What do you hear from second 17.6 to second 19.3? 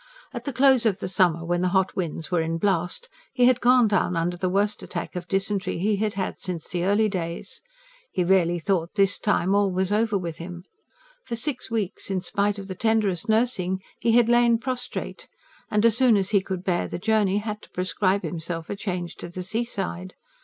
to prescribe himself a change to